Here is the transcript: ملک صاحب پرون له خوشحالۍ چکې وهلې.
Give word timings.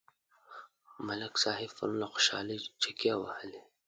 ملک 1.07 1.33
صاحب 1.43 1.69
پرون 1.77 1.95
له 2.01 2.07
خوشحالۍ 2.13 2.59
چکې 2.83 3.11
وهلې. 3.21 3.61